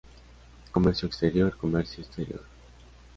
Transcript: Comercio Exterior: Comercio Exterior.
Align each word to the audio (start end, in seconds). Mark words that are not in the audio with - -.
Comercio 0.71 1.07
Exterior: 1.07 1.55
Comercio 1.55 2.01
Exterior. 2.01 2.43